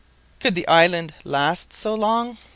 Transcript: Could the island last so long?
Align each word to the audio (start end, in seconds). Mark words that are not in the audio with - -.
Could 0.39 0.55
the 0.55 0.67
island 0.67 1.13
last 1.23 1.73
so 1.73 1.93
long? 1.93 2.39